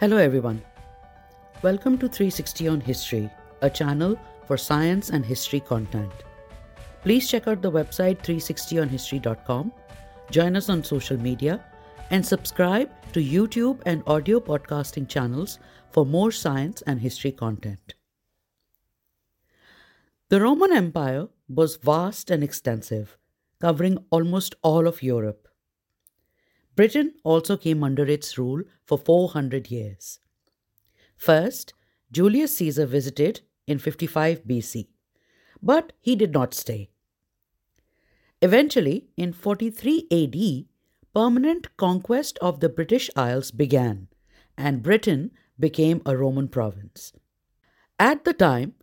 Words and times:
Hello, 0.00 0.16
everyone. 0.16 0.62
Welcome 1.60 1.98
to 1.98 2.06
360 2.08 2.68
on 2.68 2.80
History, 2.80 3.28
a 3.62 3.68
channel 3.68 4.16
for 4.46 4.56
science 4.56 5.10
and 5.10 5.26
history 5.26 5.58
content. 5.58 6.12
Please 7.02 7.28
check 7.28 7.48
out 7.48 7.62
the 7.62 7.72
website 7.72 8.22
360onhistory.com, 8.22 9.72
join 10.30 10.54
us 10.54 10.68
on 10.68 10.84
social 10.84 11.16
media, 11.16 11.64
and 12.10 12.24
subscribe 12.24 12.88
to 13.12 13.18
YouTube 13.18 13.82
and 13.86 14.04
audio 14.06 14.38
podcasting 14.38 15.08
channels 15.08 15.58
for 15.90 16.06
more 16.06 16.30
science 16.30 16.80
and 16.82 17.00
history 17.00 17.32
content. 17.32 17.94
The 20.28 20.40
Roman 20.40 20.72
Empire 20.72 21.26
was 21.48 21.74
vast 21.74 22.30
and 22.30 22.44
extensive, 22.44 23.18
covering 23.60 23.98
almost 24.10 24.54
all 24.62 24.86
of 24.86 25.02
Europe. 25.02 25.47
Britain 26.78 27.12
also 27.24 27.56
came 27.56 27.82
under 27.82 28.04
its 28.04 28.38
rule 28.38 28.62
for 28.84 28.96
400 28.96 29.68
years. 29.68 30.20
First, 31.16 31.74
Julius 32.12 32.56
Caesar 32.58 32.86
visited 32.86 33.40
in 33.66 33.80
55 33.80 34.44
BC, 34.44 34.86
but 35.60 35.92
he 36.00 36.14
did 36.14 36.32
not 36.32 36.54
stay. 36.54 36.90
Eventually, 38.40 39.08
in 39.16 39.32
43 39.32 40.06
AD, 40.12 40.66
permanent 41.12 41.76
conquest 41.76 42.38
of 42.40 42.60
the 42.60 42.68
British 42.68 43.10
Isles 43.16 43.50
began, 43.50 44.06
and 44.56 44.80
Britain 44.80 45.32
became 45.58 46.00
a 46.06 46.16
Roman 46.16 46.46
province. 46.46 47.12
At 47.98 48.22
the 48.22 48.32
time, 48.32 48.74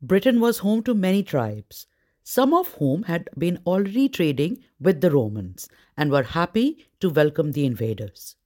Britain 0.00 0.38
was 0.38 0.58
home 0.58 0.84
to 0.84 0.94
many 0.94 1.24
tribes, 1.24 1.88
some 2.22 2.54
of 2.54 2.74
whom 2.74 3.04
had 3.04 3.28
been 3.36 3.58
already 3.66 4.08
trading 4.08 4.62
with 4.80 5.00
the 5.00 5.10
Romans 5.10 5.68
and 5.96 6.10
were 6.10 6.22
happy 6.22 6.86
to 7.00 7.10
welcome 7.10 7.52
the 7.52 7.66
invaders. 7.66 8.36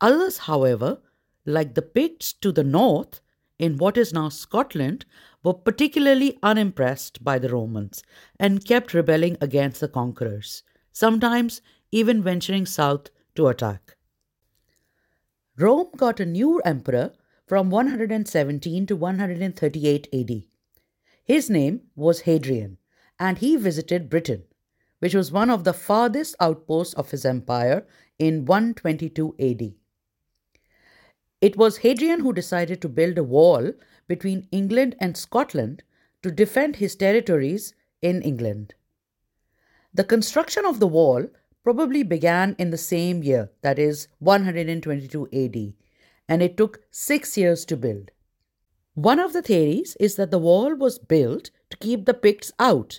Others, 0.00 0.38
however, 0.38 0.98
like 1.46 1.74
the 1.74 1.82
Picts 1.82 2.32
to 2.34 2.52
the 2.52 2.64
north, 2.64 3.20
in 3.58 3.76
what 3.76 3.96
is 3.96 4.12
now 4.12 4.28
Scotland, 4.28 5.04
were 5.44 5.54
particularly 5.54 6.38
unimpressed 6.42 7.22
by 7.22 7.38
the 7.38 7.48
Romans 7.48 8.02
and 8.38 8.64
kept 8.64 8.94
rebelling 8.94 9.36
against 9.40 9.80
the 9.80 9.88
conquerors, 9.88 10.62
sometimes 10.92 11.60
even 11.92 12.22
venturing 12.22 12.66
south 12.66 13.10
to 13.34 13.48
attack. 13.48 13.96
Rome 15.56 15.90
got 15.96 16.18
a 16.18 16.26
new 16.26 16.60
emperor 16.60 17.12
from 17.46 17.70
117 17.70 18.86
to 18.86 18.96
138 18.96 20.08
AD. 20.12 20.42
His 21.24 21.50
name 21.50 21.82
was 21.94 22.22
Hadrian, 22.22 22.78
and 23.22 23.38
he 23.38 23.54
visited 23.54 24.10
Britain, 24.10 24.42
which 24.98 25.14
was 25.14 25.30
one 25.30 25.48
of 25.48 25.62
the 25.62 25.72
farthest 25.72 26.34
outposts 26.40 26.92
of 26.94 27.12
his 27.12 27.24
empire 27.24 27.86
in 28.18 28.44
122 28.44 29.36
AD. 29.38 29.74
It 31.40 31.56
was 31.56 31.78
Hadrian 31.78 32.20
who 32.20 32.32
decided 32.32 32.82
to 32.82 32.88
build 32.88 33.18
a 33.18 33.22
wall 33.22 33.74
between 34.08 34.48
England 34.50 34.96
and 34.98 35.16
Scotland 35.16 35.84
to 36.24 36.32
defend 36.32 36.76
his 36.76 36.96
territories 36.96 37.74
in 38.00 38.22
England. 38.22 38.74
The 39.94 40.04
construction 40.04 40.66
of 40.66 40.80
the 40.80 40.88
wall 40.88 41.28
probably 41.62 42.02
began 42.02 42.56
in 42.58 42.70
the 42.70 42.78
same 42.78 43.22
year, 43.22 43.52
that 43.60 43.78
is 43.78 44.08
122 44.18 45.28
AD, 45.32 45.74
and 46.28 46.42
it 46.42 46.56
took 46.56 46.80
six 46.90 47.38
years 47.38 47.64
to 47.66 47.76
build. 47.76 48.10
One 48.94 49.20
of 49.20 49.32
the 49.32 49.42
theories 49.42 49.96
is 50.00 50.16
that 50.16 50.32
the 50.32 50.40
wall 50.40 50.74
was 50.74 50.98
built 50.98 51.50
to 51.70 51.76
keep 51.76 52.04
the 52.04 52.14
Picts 52.14 52.50
out, 52.58 52.98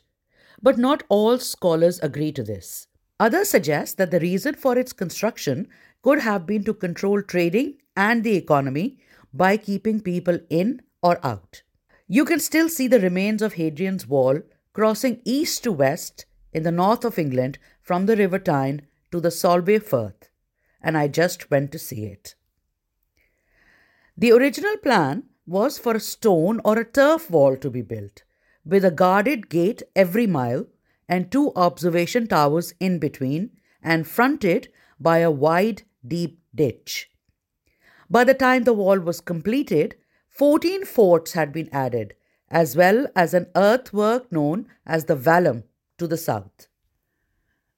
but 0.63 0.77
not 0.77 1.03
all 1.09 1.37
scholars 1.37 1.99
agree 1.99 2.31
to 2.31 2.41
this. 2.41 2.87
Others 3.19 3.49
suggest 3.49 3.97
that 3.97 4.09
the 4.09 4.19
reason 4.19 4.55
for 4.55 4.77
its 4.77 4.93
construction 4.93 5.67
could 6.01 6.19
have 6.19 6.47
been 6.47 6.63
to 6.63 6.73
control 6.73 7.21
trading 7.21 7.75
and 7.95 8.23
the 8.23 8.35
economy 8.35 8.97
by 9.33 9.57
keeping 9.57 9.99
people 9.99 10.39
in 10.49 10.81
or 11.01 11.19
out. 11.23 11.61
You 12.07 12.25
can 12.25 12.39
still 12.39 12.69
see 12.69 12.87
the 12.87 12.99
remains 12.99 13.41
of 13.41 13.53
Hadrian's 13.53 14.07
Wall 14.07 14.41
crossing 14.73 15.21
east 15.25 15.63
to 15.63 15.71
west 15.71 16.25
in 16.51 16.63
the 16.63 16.71
north 16.71 17.05
of 17.05 17.19
England 17.19 17.59
from 17.81 18.05
the 18.05 18.15
River 18.15 18.39
Tyne 18.39 18.81
to 19.11 19.19
the 19.19 19.31
Solway 19.31 19.79
Firth, 19.79 20.29
and 20.81 20.97
I 20.97 21.07
just 21.07 21.51
went 21.51 21.71
to 21.71 21.79
see 21.79 22.05
it. 22.05 22.35
The 24.17 24.31
original 24.31 24.77
plan 24.77 25.23
was 25.45 25.77
for 25.77 25.93
a 25.95 25.99
stone 25.99 26.61
or 26.63 26.77
a 26.77 26.85
turf 26.85 27.29
wall 27.29 27.57
to 27.57 27.69
be 27.69 27.81
built, 27.81 28.23
with 28.65 28.85
a 28.85 28.91
guarded 28.91 29.49
gate 29.49 29.83
every 29.95 30.27
mile 30.27 30.65
and 31.07 31.31
two 31.31 31.51
observation 31.55 32.27
towers 32.27 32.73
in 32.79 32.97
between, 32.97 33.51
and 33.81 34.07
fronted 34.07 34.69
by 34.99 35.19
a 35.19 35.29
wide, 35.29 35.83
deep 36.07 36.39
ditch. 36.55 37.09
By 38.09 38.23
the 38.23 38.33
time 38.33 38.63
the 38.63 38.73
wall 38.73 38.99
was 38.99 39.19
completed, 39.19 39.95
14 40.29 40.85
forts 40.85 41.33
had 41.33 41.51
been 41.51 41.69
added, 41.71 42.15
as 42.49 42.75
well 42.75 43.07
as 43.15 43.33
an 43.33 43.47
earthwork 43.55 44.31
known 44.31 44.67
as 44.85 45.05
the 45.05 45.15
vallum 45.15 45.63
to 45.97 46.07
the 46.07 46.17
south. 46.17 46.67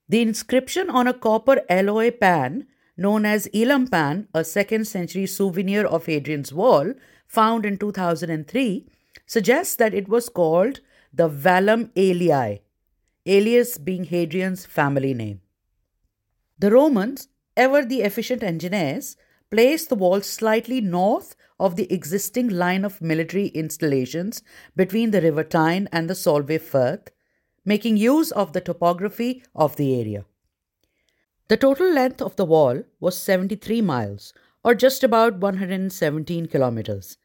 The 0.07 0.21
inscription 0.21 0.89
on 0.89 1.07
a 1.07 1.13
copper 1.13 1.61
alloy 1.69 2.11
pan, 2.11 2.67
known 2.95 3.25
as 3.25 3.47
Ilam 3.53 3.89
pan, 3.89 4.27
a 4.33 4.43
second 4.43 4.85
century 4.85 5.25
souvenir 5.25 5.85
of 5.85 6.05
Hadrian's 6.05 6.53
Wall, 6.53 6.93
found 7.27 7.65
in 7.65 7.77
2003, 7.77 8.87
suggests 9.25 9.75
that 9.75 9.93
it 9.93 10.07
was 10.07 10.29
called 10.29 10.81
the 11.13 11.29
Vallum 11.29 11.91
Aelii, 11.95 12.59
Aelius 13.25 13.77
being 13.77 14.05
Hadrian's 14.05 14.65
family 14.65 15.13
name. 15.13 15.41
The 16.59 16.71
Romans, 16.71 17.27
ever 17.57 17.83
the 17.83 18.01
efficient 18.01 18.43
engineers, 18.43 19.17
placed 19.49 19.89
the 19.89 19.95
wall 19.95 20.21
slightly 20.21 20.81
north 20.81 21.35
of 21.59 21.75
the 21.75 21.91
existing 21.91 22.49
line 22.49 22.83
of 22.83 23.01
military 23.01 23.47
installations 23.47 24.43
between 24.75 25.11
the 25.11 25.21
River 25.21 25.43
Tyne 25.43 25.87
and 25.91 26.09
the 26.09 26.15
Solway 26.15 26.57
Firth, 26.57 27.09
making 27.63 27.97
use 27.97 28.31
of 28.31 28.53
the 28.53 28.61
topography 28.61 29.43
of 29.55 29.75
the 29.75 29.99
area. 29.99 30.25
The 31.47 31.57
total 31.57 31.91
length 31.91 32.21
of 32.21 32.35
the 32.35 32.45
wall 32.45 32.83
was 32.99 33.17
73 33.17 33.81
miles, 33.81 34.33
or 34.63 34.75
just 34.75 35.03
about 35.03 35.37
117 35.37 36.47
kilometers, 36.47 37.17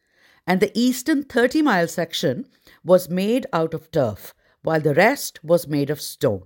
and 0.50 0.58
the 0.58 0.72
eastern 0.74 1.22
30 1.22 1.62
mile 1.62 1.86
section 1.86 2.44
was 2.82 3.08
made 3.08 3.46
out 3.52 3.72
of 3.72 3.88
turf, 3.92 4.34
while 4.62 4.80
the 4.80 4.94
rest 4.94 5.38
was 5.44 5.68
made 5.68 5.90
of 5.90 6.00
stone. 6.00 6.42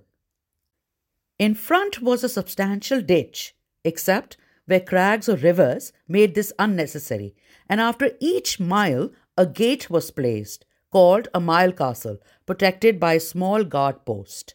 In 1.39 1.55
front 1.55 2.03
was 2.03 2.23
a 2.23 2.29
substantial 2.29 3.01
ditch, 3.01 3.55
except 3.83 4.37
where 4.67 4.79
crags 4.79 5.27
or 5.27 5.37
rivers 5.37 5.91
made 6.07 6.35
this 6.35 6.53
unnecessary, 6.59 7.33
and 7.67 7.81
after 7.81 8.11
each 8.19 8.59
mile 8.59 9.09
a 9.39 9.47
gate 9.47 9.89
was 9.89 10.11
placed, 10.11 10.65
called 10.91 11.27
a 11.33 11.39
mile 11.39 11.71
castle, 11.71 12.19
protected 12.45 12.99
by 12.99 13.13
a 13.13 13.19
small 13.19 13.63
guard 13.63 14.05
post. 14.05 14.53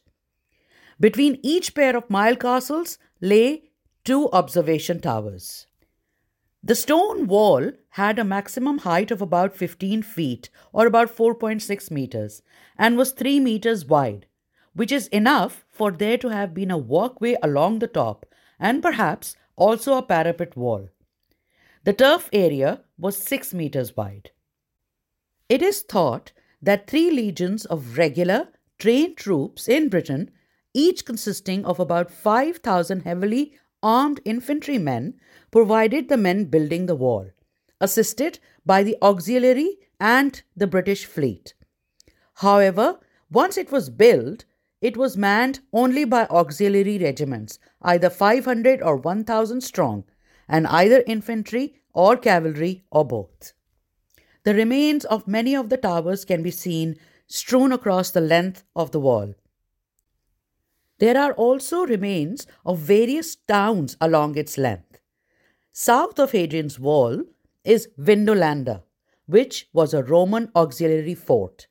Between 1.01 1.41
each 1.43 1.75
pair 1.75 1.97
of 1.97 2.09
mile 2.09 2.37
castles 2.37 2.99
lay 3.21 3.65
two 4.05 4.31
observation 4.31 5.01
towers. 5.01 5.67
The 6.63 6.75
stone 6.75 7.27
wall 7.27 7.73
had 7.91 8.19
a 8.19 8.25
maximum 8.25 8.79
height 8.79 9.11
of 9.11 9.23
about 9.23 9.57
15 9.57 10.03
feet 10.03 10.51
or 10.73 10.87
about 10.87 11.15
4.6 11.15 11.91
meters 11.91 12.43
and 12.79 12.99
was 12.99 13.13
3 13.13 13.41
meters 13.41 13.87
wide, 13.87 14.27
which 14.75 14.93
is 14.93 15.09
enough 15.09 15.65
for 15.71 15.91
there 15.91 16.19
to 16.19 16.29
have 16.29 16.53
been 16.53 16.71
a 16.71 16.77
walkway 16.77 17.37
along 17.43 17.79
the 17.79 17.87
top 17.87 18.27
and 18.59 18.83
perhaps 18.83 19.37
also 19.57 19.97
a 19.97 20.03
parapet 20.03 20.55
wall. 20.55 20.91
The 21.85 21.95
turf 21.95 22.29
area 22.31 22.83
was 22.99 23.17
6 23.17 23.55
meters 23.55 23.97
wide. 23.97 24.31
It 25.49 25.63
is 25.63 25.81
thought 25.81 26.33
that 26.61 26.87
three 26.87 27.11
legions 27.11 27.65
of 27.65 27.97
regular, 27.97 28.49
trained 28.79 29.17
troops 29.17 29.67
in 29.67 29.89
Britain, 29.89 30.31
each 30.75 31.07
consisting 31.07 31.65
of 31.65 31.81
about 31.81 32.11
5,000 32.11 33.01
heavily 33.01 33.55
armed 33.83 34.21
infantrymen, 34.25 35.15
provided 35.51 36.09
the 36.09 36.17
men 36.17 36.45
building 36.45 36.87
the 36.87 36.95
wall, 36.95 37.31
assisted 37.81 38.39
by 38.65 38.83
the 38.83 38.97
auxiliary 39.03 39.79
and 39.99 40.43
the 40.57 40.67
British 40.67 41.05
fleet. 41.05 41.55
However, 42.35 42.99
once 43.31 43.57
it 43.57 43.71
was 43.71 43.91
built, 43.91 44.45
it 44.81 44.97
was 44.97 45.17
manned 45.17 45.61
only 45.73 46.05
by 46.05 46.27
auxiliary 46.27 46.99
regiments, 46.99 47.59
either 47.83 48.09
500 48.09 48.83
or 48.83 48.97
1,000 48.97 49.61
strong, 49.61 50.05
and 50.49 50.67
either 50.67 51.05
infantry 51.07 51.75
or 51.93 52.17
cavalry 52.17 52.85
or 52.91 53.05
both. 53.05 53.53
The 54.45 54.55
remains 54.55 55.05
of 55.05 55.29
many 55.29 55.55
of 55.55 55.69
the 55.69 55.77
towers 55.77 56.25
can 56.25 56.43
be 56.43 56.51
seen 56.51 56.97
strewn 57.27 57.73
across 57.73 58.11
the 58.11 58.23
length 58.23 58.65
of 58.75 58.91
the 58.91 59.01
wall. 59.01 59.35
There 61.01 61.17
are 61.17 61.33
also 61.33 61.87
remains 61.87 62.47
of 62.65 62.79
various 62.79 63.35
towns 63.35 63.97
along 64.03 64.37
its 64.37 64.59
length. 64.59 65.01
South 65.73 66.19
of 66.19 66.33
Hadrian's 66.33 66.79
Wall 66.79 67.25
is 67.65 67.89
Vindolanda, 67.99 68.83
which 69.27 69.69
was 69.73 69.95
a 69.95 70.03
Roman 70.03 70.51
auxiliary 70.55 71.15
fort. 71.15 71.69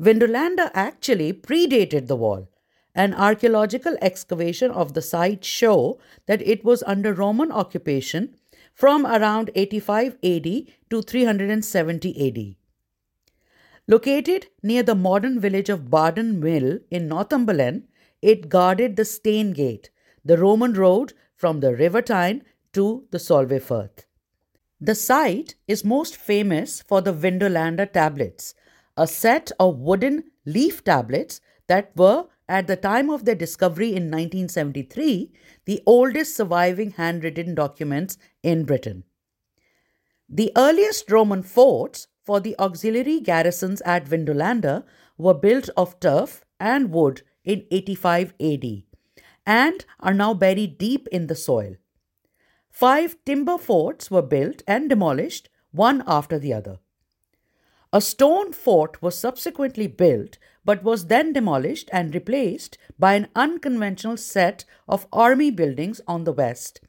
Vindolanda 0.00 0.70
actually 0.72 1.34
predated 1.34 2.06
the 2.06 2.16
wall. 2.16 2.48
An 2.94 3.12
archaeological 3.12 3.96
excavation 4.00 4.70
of 4.70 4.94
the 4.94 5.02
site 5.02 5.44
show 5.44 5.98
that 6.26 6.42
it 6.42 6.64
was 6.64 6.82
under 6.84 7.12
Roman 7.12 7.52
occupation 7.52 8.34
from 8.74 9.04
around 9.06 9.50
85 9.54 10.16
AD 10.22 10.46
to 10.90 11.02
370 11.02 12.28
AD. 12.28 12.56
Located 13.86 14.46
near 14.62 14.82
the 14.82 14.94
modern 14.94 15.38
village 15.38 15.68
of 15.68 15.90
Bardon 15.90 16.40
Mill 16.40 16.78
in 16.90 17.08
Northumberland, 17.08 17.88
it 18.22 18.48
guarded 18.48 18.96
the 18.96 19.02
Stanegate, 19.02 19.90
the 20.24 20.38
Roman 20.38 20.72
road 20.72 21.12
from 21.36 21.60
the 21.60 21.74
River 21.74 22.00
Tyne 22.00 22.42
to 22.72 23.04
the 23.10 23.18
Solway 23.18 23.58
Firth. 23.58 24.06
The 24.80 24.94
site 24.94 25.56
is 25.68 25.84
most 25.84 26.16
famous 26.16 26.82
for 26.82 27.00
the 27.00 27.12
Vindolanda 27.12 27.92
tablets, 27.92 28.54
a 28.96 29.06
set 29.06 29.52
of 29.58 29.78
wooden 29.78 30.24
leaf 30.46 30.82
tablets 30.84 31.40
that 31.66 31.92
were, 31.96 32.26
at 32.48 32.66
the 32.66 32.76
time 32.76 33.08
of 33.08 33.24
their 33.24 33.34
discovery 33.34 33.88
in 33.88 34.10
1973, 34.10 35.32
the 35.64 35.82
oldest 35.86 36.36
surviving 36.36 36.90
handwritten 36.90 37.54
documents 37.54 38.18
in 38.42 38.64
Britain. 38.64 39.04
The 40.28 40.52
earliest 40.56 41.10
Roman 41.10 41.42
forts 41.42 42.08
for 42.22 42.40
the 42.40 42.56
auxiliary 42.58 43.20
garrisons 43.20 43.80
at 43.82 44.06
Vindolanda 44.06 44.84
were 45.16 45.34
built 45.34 45.70
of 45.76 45.98
turf 46.00 46.44
and 46.58 46.90
wood 46.90 47.22
in 47.44 47.66
85 47.70 48.34
AD 48.40 48.64
and 49.46 49.84
are 50.00 50.14
now 50.14 50.34
buried 50.34 50.78
deep 50.78 51.08
in 51.08 51.26
the 51.26 51.34
soil. 51.34 51.76
Five 52.70 53.16
timber 53.24 53.58
forts 53.58 54.10
were 54.10 54.22
built 54.22 54.62
and 54.66 54.88
demolished, 54.88 55.48
one 55.72 56.02
after 56.06 56.38
the 56.38 56.52
other. 56.52 56.78
A 57.92 58.00
stone 58.00 58.52
fort 58.52 59.02
was 59.02 59.18
subsequently 59.18 59.86
built 59.86 60.38
but 60.64 60.82
was 60.82 61.06
then 61.08 61.32
demolished 61.32 61.90
and 61.92 62.14
replaced 62.14 62.78
by 62.98 63.14
an 63.14 63.28
unconventional 63.34 64.16
set 64.16 64.64
of 64.88 65.06
army 65.12 65.50
buildings 65.50 66.00
on 66.06 66.24
the 66.24 66.32
west 66.32 66.80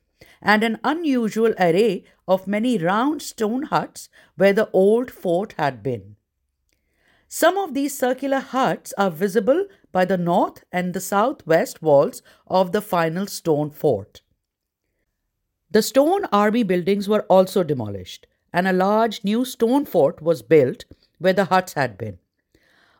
and 0.41 0.63
an 0.63 0.79
unusual 0.83 1.53
array 1.59 2.03
of 2.27 2.47
many 2.47 2.77
round 2.77 3.21
stone 3.21 3.63
huts 3.63 4.09
where 4.35 4.53
the 4.53 4.69
old 4.71 5.09
fort 5.09 5.55
had 5.57 5.81
been. 5.81 6.15
Some 7.35 7.57
of 7.57 7.73
these 7.73 7.97
circular 7.97 8.41
huts 8.41 8.93
are 8.95 9.09
visible 9.09 9.65
by 9.91 10.05
the 10.05 10.19
north 10.19 10.63
and 10.71 10.93
the 10.93 10.99
southwest 10.99 11.81
walls 11.81 12.21
of 12.45 12.73
the 12.73 12.79
final 12.79 13.25
stone 13.25 13.71
fort. 13.71 14.21
The 15.71 15.81
stone 15.81 16.25
army 16.25 16.61
buildings 16.61 17.09
were 17.09 17.23
also 17.23 17.63
demolished, 17.63 18.27
and 18.53 18.67
a 18.67 18.71
large 18.71 19.23
new 19.23 19.45
stone 19.45 19.85
fort 19.85 20.21
was 20.21 20.43
built 20.43 20.85
where 21.17 21.33
the 21.33 21.45
huts 21.45 21.73
had 21.73 21.97
been. 21.97 22.19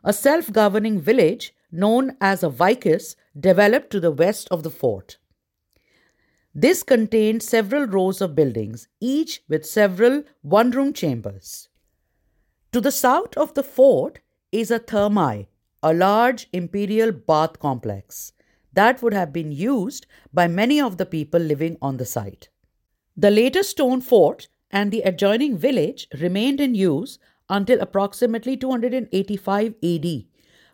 A 0.02 0.12
self 0.12 0.52
governing 0.52 1.00
village 1.00 1.54
known 1.70 2.16
as 2.20 2.42
a 2.42 2.50
vicus 2.50 3.14
developed 3.38 3.90
to 3.90 4.00
the 4.00 4.10
west 4.10 4.48
of 4.50 4.64
the 4.64 4.70
fort. 4.70 5.16
This 6.52 6.82
contained 6.82 7.44
several 7.44 7.86
rows 7.86 8.20
of 8.20 8.34
buildings, 8.34 8.88
each 8.98 9.42
with 9.48 9.64
several 9.64 10.24
one 10.42 10.72
room 10.72 10.92
chambers. 10.92 11.68
To 12.72 12.80
the 12.80 12.90
south 12.90 13.36
of 13.36 13.54
the 13.54 13.62
fort 13.62 14.18
is 14.54 14.70
a 14.70 14.78
thermae, 14.78 15.46
a 15.82 15.92
large 15.92 16.46
imperial 16.52 17.10
bath 17.10 17.58
complex 17.58 18.32
that 18.72 19.02
would 19.02 19.12
have 19.12 19.32
been 19.32 19.50
used 19.50 20.06
by 20.32 20.46
many 20.46 20.80
of 20.80 20.96
the 20.96 21.06
people 21.06 21.40
living 21.40 21.76
on 21.82 21.96
the 21.96 22.06
site. 22.06 22.48
The 23.16 23.30
later 23.30 23.62
stone 23.62 24.00
fort 24.00 24.48
and 24.70 24.90
the 24.90 25.02
adjoining 25.02 25.56
village 25.58 26.06
remained 26.20 26.60
in 26.60 26.74
use 26.74 27.18
until 27.48 27.80
approximately 27.80 28.56
285 28.56 29.74
AD, 29.82 30.24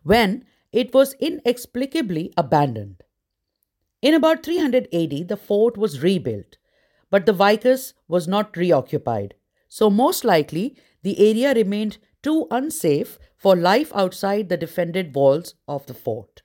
when 0.03 0.44
it 0.73 0.94
was 0.94 1.15
inexplicably 1.15 2.33
abandoned. 2.37 3.03
In 4.03 4.15
about 4.15 4.43
300 4.43 4.88
AD, 4.93 5.29
the 5.29 5.37
fort 5.37 5.76
was 5.76 6.03
rebuilt, 6.03 6.59
but 7.11 7.26
the 7.26 7.33
vicus 7.33 7.94
was 8.09 8.29
not 8.29 8.56
reoccupied, 8.56 9.35
so 9.69 9.91
most 9.91 10.25
likely 10.25 10.76
the 11.03 11.19
area 11.19 11.55
remained 11.55 11.99
too 12.22 12.46
unsafe 12.50 13.19
for 13.37 13.56
life 13.56 13.90
outside 13.94 14.49
the 14.49 14.56
defended 14.56 15.14
walls 15.14 15.55
of 15.67 15.87
the 15.87 15.94
fort. 15.94 16.43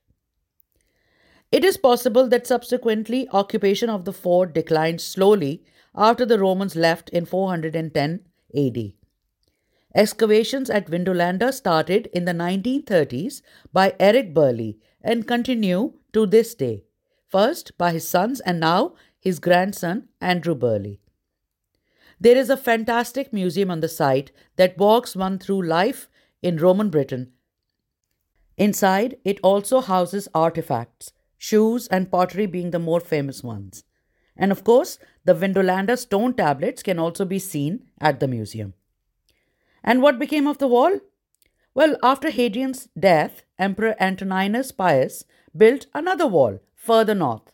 It 1.52 1.64
is 1.64 1.78
possible 1.78 2.28
that 2.30 2.48
subsequently 2.48 3.28
occupation 3.32 3.90
of 3.90 4.06
the 4.06 4.14
fort 4.14 4.54
declined 4.54 5.02
slowly 5.02 5.64
after 5.96 6.26
the 6.26 6.40
Romans 6.40 6.76
left 6.76 7.10
in 7.10 7.26
410 7.26 8.22
AD. 8.58 8.94
Excavations 9.94 10.70
at 10.70 10.88
Vindolanda 10.88 11.54
started 11.54 12.08
in 12.14 12.26
the 12.26 12.34
1930s 12.34 13.42
by 13.72 13.96
Eric 14.00 14.34
Birley 14.34 14.78
and 15.02 15.28
continue 15.28 15.94
to 16.12 16.26
this 16.26 16.54
day, 16.56 16.84
first 17.30 17.78
by 17.78 17.94
his 17.94 18.08
sons 18.08 18.42
and 18.42 18.60
now 18.60 18.96
his 19.20 19.40
grandson 19.40 20.10
Andrew 20.20 20.56
Birley. 20.56 21.00
There 22.20 22.38
is 22.38 22.50
a 22.50 22.58
fantastic 22.58 23.34
museum 23.34 23.70
on 23.70 23.82
the 23.82 23.90
site 23.90 24.32
that 24.56 24.78
walks 24.78 25.16
one 25.16 25.38
through 25.38 25.64
life 25.64 26.08
in 26.42 26.58
Roman 26.58 26.90
Britain. 26.90 27.32
Inside, 28.58 29.18
it 29.26 29.40
also 29.44 29.82
houses 29.82 30.28
artifacts, 30.34 31.12
shoes, 31.38 31.88
and 31.88 32.10
pottery 32.10 32.46
being 32.46 32.72
the 32.72 32.80
more 32.80 33.02
famous 33.02 33.44
ones. 33.44 33.84
And 34.38 34.52
of 34.52 34.64
course, 34.64 34.98
the 35.26 35.34
Vindolanda 35.34 35.98
stone 35.98 36.34
tablets 36.34 36.84
can 36.84 37.00
also 37.00 37.26
be 37.26 37.40
seen 37.40 37.88
at 38.00 38.20
the 38.20 38.28
museum. 38.28 38.74
And 39.84 40.02
what 40.02 40.20
became 40.20 40.48
of 40.48 40.58
the 40.58 40.68
wall? 40.68 41.00
Well, 41.74 41.98
after 42.02 42.30
Hadrian's 42.30 42.88
death, 42.98 43.44
Emperor 43.60 43.96
Antoninus 44.00 44.72
Pius 44.72 45.26
built 45.56 45.88
another 45.94 46.28
wall 46.28 46.60
further 46.74 47.16
north. 47.16 47.52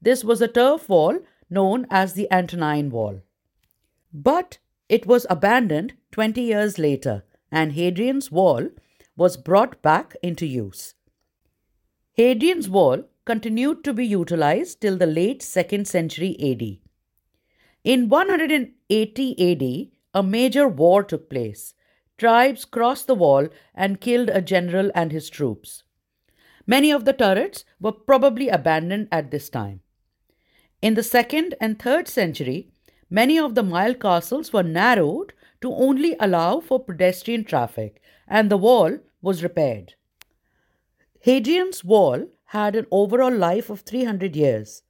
This 0.00 0.22
was 0.22 0.40
a 0.40 0.48
turf 0.48 0.88
wall 0.88 1.18
known 1.50 1.86
as 1.90 2.14
the 2.14 2.30
Antonine 2.30 2.90
Wall. 2.90 3.22
But 4.12 4.58
it 4.88 5.06
was 5.06 5.26
abandoned 5.28 5.94
20 6.12 6.40
years 6.40 6.78
later, 6.78 7.24
and 7.52 7.72
Hadrian's 7.72 8.30
Wall 8.30 8.68
was 9.16 9.36
brought 9.36 9.82
back 9.82 10.16
into 10.22 10.46
use. 10.46 10.94
Hadrian's 12.14 12.68
Wall 12.68 13.04
continued 13.24 13.84
to 13.84 13.92
be 13.92 14.06
utilized 14.06 14.80
till 14.80 14.96
the 14.96 15.06
late 15.06 15.40
2nd 15.40 15.86
century 15.86 16.36
AD. 16.40 16.78
In 17.84 18.08
180 18.08 19.52
AD, 19.52 19.98
a 20.14 20.22
major 20.22 20.66
war 20.66 21.04
took 21.04 21.28
place. 21.28 21.74
Tribes 22.16 22.64
crossed 22.64 23.06
the 23.06 23.14
wall 23.14 23.48
and 23.74 24.00
killed 24.00 24.30
a 24.30 24.42
general 24.42 24.90
and 24.94 25.12
his 25.12 25.30
troops. 25.30 25.84
Many 26.66 26.90
of 26.90 27.04
the 27.04 27.12
turrets 27.12 27.64
were 27.80 27.92
probably 27.92 28.48
abandoned 28.48 29.08
at 29.12 29.30
this 29.30 29.48
time. 29.48 29.80
In 30.82 30.94
the 30.94 31.02
2nd 31.02 31.54
and 31.60 31.78
3rd 31.78 32.08
century, 32.08 32.70
many 33.10 33.38
of 33.38 33.54
the 33.54 33.62
mile 33.62 33.94
castles 33.94 34.52
were 34.52 34.62
narrowed 34.62 35.32
to 35.60 35.72
only 35.72 36.16
allow 36.20 36.60
for 36.60 36.82
pedestrian 36.82 37.44
traffic, 37.44 38.00
and 38.26 38.50
the 38.50 38.56
wall 38.56 38.98
was 39.22 39.42
repaired. 39.42 39.94
Hadrian's 41.20 41.84
Wall 41.84 42.28
had 42.46 42.76
an 42.76 42.86
overall 42.90 43.34
life 43.34 43.70
of 43.70 43.80
300 43.80 44.36
years, 44.36 44.82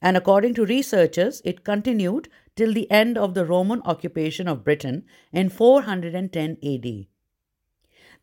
and 0.00 0.16
according 0.16 0.54
to 0.54 0.64
researchers, 0.64 1.42
it 1.44 1.64
continued 1.64 2.28
till 2.56 2.72
the 2.72 2.90
end 2.90 3.18
of 3.18 3.34
the 3.34 3.44
Roman 3.44 3.82
occupation 3.84 4.48
of 4.48 4.64
Britain 4.64 5.04
in 5.32 5.48
410 5.48 6.58
AD. 6.62 7.06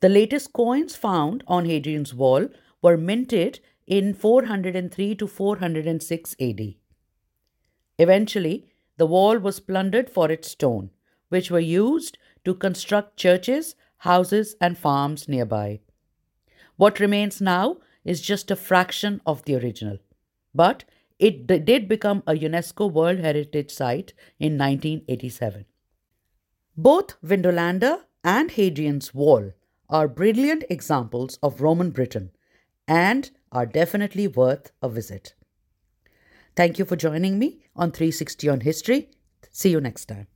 The 0.01 0.10
latest 0.10 0.53
coins 0.53 0.95
found 0.95 1.43
on 1.48 1.65
Hadrian's 1.65 2.13
Wall 2.13 2.48
were 2.81 2.98
minted 2.98 3.60
in 3.88 4.13
403 4.13 5.15
to 5.15 5.27
406 5.27 6.36
AD. 6.41 6.75
Eventually, 7.98 8.67
the 8.97 9.05
wall 9.05 9.37
was 9.37 9.59
plundered 9.59 10.09
for 10.09 10.31
its 10.31 10.51
stone, 10.51 10.91
which 11.29 11.51
were 11.51 11.59
used 11.59 12.17
to 12.45 12.53
construct 12.53 13.17
churches, 13.17 13.75
houses, 13.97 14.55
and 14.61 14.77
farms 14.77 15.27
nearby. 15.27 15.79
What 16.77 16.99
remains 16.99 17.41
now 17.41 17.77
is 18.03 18.21
just 18.21 18.51
a 18.51 18.55
fraction 18.55 19.21
of 19.25 19.43
the 19.45 19.55
original. 19.55 19.97
But 20.53 20.85
it 21.19 21.47
d- 21.47 21.59
did 21.59 21.87
become 21.87 22.23
a 22.27 22.33
UNESCO 22.33 22.91
World 22.91 23.19
Heritage 23.19 23.71
Site 23.71 24.13
in 24.39 24.57
1987. 24.57 25.65
Both 26.77 27.19
Vindolanda 27.21 28.01
and 28.23 28.51
Hadrian's 28.51 29.13
Wall 29.13 29.51
are 29.89 30.07
brilliant 30.07 30.63
examples 30.69 31.39
of 31.41 31.61
Roman 31.61 31.91
Britain 31.91 32.31
and 32.87 33.31
are 33.51 33.65
definitely 33.65 34.27
worth 34.27 34.71
a 34.81 34.89
visit. 34.89 35.35
Thank 36.55 36.79
you 36.79 36.85
for 36.85 36.95
joining 36.95 37.38
me 37.38 37.65
on 37.75 37.91
360 37.91 38.50
on 38.50 38.62
History. 38.62 39.09
See 39.51 39.69
you 39.69 39.81
next 39.81 40.05
time. 40.05 40.27